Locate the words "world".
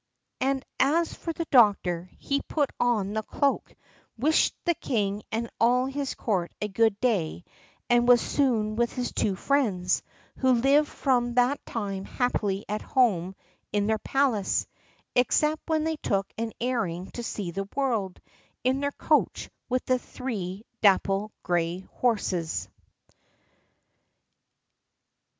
17.75-18.19